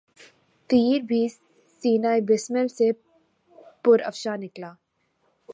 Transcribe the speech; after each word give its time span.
تیر 0.69 1.01
بھی 1.01 1.27
سینۂ 1.81 2.13
بسمل 2.27 2.67
سے 2.67 2.91
پرافشاں 3.83 4.37
نکلا 4.37 4.71